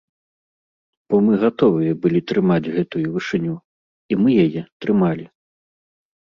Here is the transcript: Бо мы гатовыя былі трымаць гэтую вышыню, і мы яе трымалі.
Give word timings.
Бо 1.13 1.17
мы 1.25 1.33
гатовыя 1.43 1.93
былі 2.05 2.21
трымаць 2.31 2.71
гэтую 2.77 3.03
вышыню, 3.19 3.55
і 4.15 4.19
мы 4.23 4.29
яе 4.47 4.61
трымалі. 4.87 5.25